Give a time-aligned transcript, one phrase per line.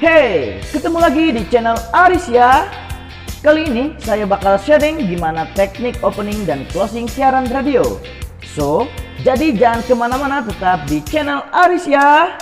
[0.00, 2.72] Hey, ketemu lagi di channel Aris ya.
[3.44, 7.84] Kali ini saya bakal sharing gimana teknik opening dan closing siaran radio.
[8.40, 8.88] So,
[9.20, 12.32] jadi jangan ke mana-mana tetap di channel Aris ya.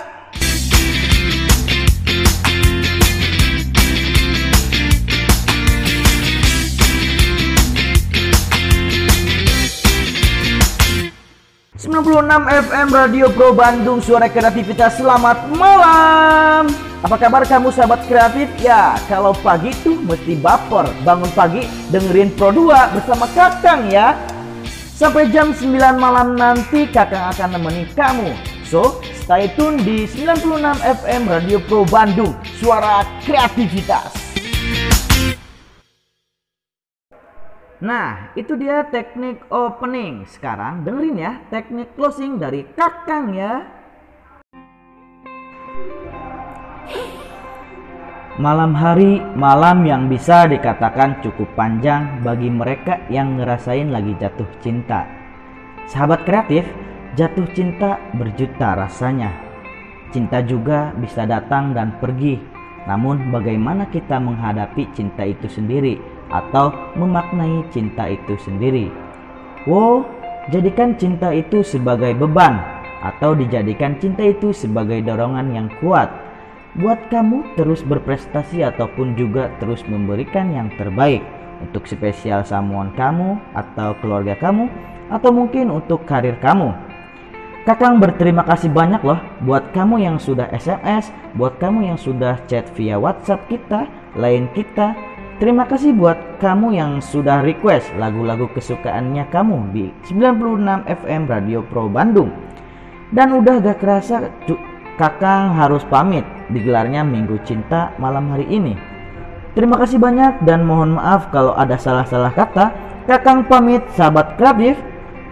[11.98, 12.30] ...96
[12.70, 15.02] FM Radio Pro Bandung Suara Kreativitas.
[15.02, 16.70] Selamat malam.
[17.02, 18.46] Apa kabar kamu sahabat kreatif?
[18.62, 20.86] Ya kalau pagi tuh mesti baper.
[21.02, 24.14] Bangun pagi dengerin Pro 2 bersama Kakang ya.
[24.94, 28.30] Sampai jam 9 malam nanti Kakang akan nemenin kamu.
[28.62, 32.30] So stay tune di 96 FM Radio Pro Bandung.
[32.62, 34.17] Suara Kreativitas
[37.78, 40.26] Nah, itu dia teknik opening.
[40.26, 43.62] Sekarang dengerin ya teknik closing dari Kakang ya.
[48.38, 55.06] Malam hari, malam yang bisa dikatakan cukup panjang bagi mereka yang ngerasain lagi jatuh cinta.
[55.86, 56.66] Sahabat kreatif,
[57.14, 59.30] jatuh cinta berjuta rasanya.
[60.10, 62.42] Cinta juga bisa datang dan pergi.
[62.90, 66.17] Namun bagaimana kita menghadapi cinta itu sendiri?
[66.28, 68.92] Atau memaknai cinta itu sendiri.
[69.64, 70.04] Wow,
[70.52, 72.60] jadikan cinta itu sebagai beban
[73.04, 76.10] atau dijadikan cinta itu sebagai dorongan yang kuat
[76.78, 81.24] buat kamu terus berprestasi ataupun juga terus memberikan yang terbaik
[81.58, 84.70] untuk spesial samuan kamu atau keluarga kamu
[85.10, 86.70] atau mungkin untuk karir kamu.
[87.66, 92.64] Kakang berterima kasih banyak loh buat kamu yang sudah SMS, buat kamu yang sudah chat
[92.72, 93.84] via WhatsApp kita,
[94.16, 94.96] lain kita,
[95.38, 101.86] Terima kasih buat kamu yang sudah request lagu-lagu kesukaannya kamu di 96 FM Radio Pro
[101.86, 102.34] Bandung.
[103.14, 104.34] Dan udah gak kerasa
[104.98, 108.74] Kakang harus pamit digelarnya Minggu Cinta malam hari ini.
[109.54, 112.74] Terima kasih banyak dan mohon maaf kalau ada salah-salah kata.
[113.06, 114.74] Kakang pamit sahabat kreatif.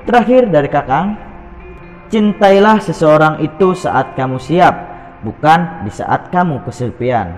[0.07, 1.19] Terakhir dari Kakang,
[2.15, 4.75] cintailah seseorang itu saat kamu siap,
[5.27, 7.35] bukan di saat kamu kesepian.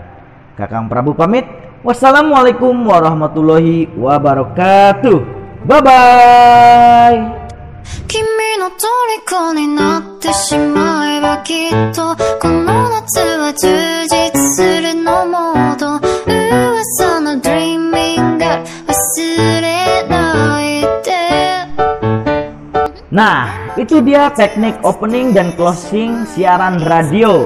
[0.52, 1.67] Kakang Prabu pamit.
[1.87, 5.17] Wassalamualaikum warahmatullahi wabarakatuh.
[5.67, 7.43] Bye bye.
[8.07, 8.21] 君
[8.59, 21.13] の虜になってしまえばきっとこの夏は充実するのモード噂の Dreaming Girl 忘れないで
[23.13, 27.45] Nah, itu dia teknik opening dan closing siaran radio.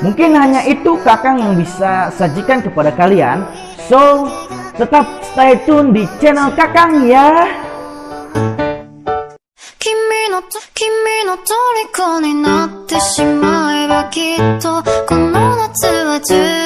[0.00, 3.44] Mungkin hanya itu Kakang yang bisa sajikan kepada kalian.
[3.88, 4.28] So,
[4.80, 7.44] tetap stay tune di channel Kakang ya.
[16.30, 16.59] 君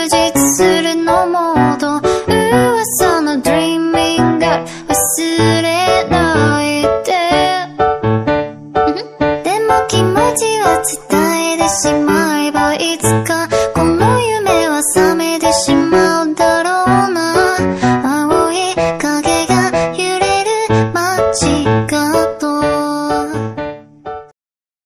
[12.95, 13.29] It's.
[13.29, 13.34] go